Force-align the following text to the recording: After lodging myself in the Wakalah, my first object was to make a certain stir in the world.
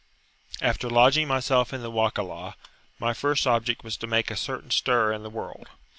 After 0.61 0.89
lodging 0.89 1.27
myself 1.27 1.71
in 1.71 1.83
the 1.83 1.91
Wakalah, 1.91 2.55
my 2.97 3.13
first 3.13 3.45
object 3.45 3.83
was 3.83 3.97
to 3.97 4.07
make 4.07 4.31
a 4.31 4.35
certain 4.35 4.71
stir 4.71 5.13
in 5.13 5.21
the 5.21 5.29
world. 5.29 5.67